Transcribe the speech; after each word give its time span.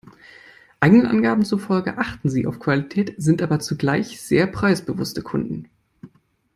Eigenen 0.79 1.05
Angaben 1.05 1.45
zufolge 1.45 1.99
achten 1.99 2.27
sie 2.27 2.47
auf 2.47 2.57
Qualität, 2.59 3.13
sind 3.19 3.39
aber 3.43 3.59
zugleich 3.59 4.19
sehr 4.19 4.47
preisbewusste 4.47 5.21
Kunden. 5.21 5.67